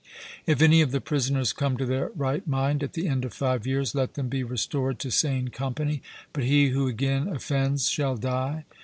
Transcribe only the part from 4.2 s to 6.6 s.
be restored to sane company; but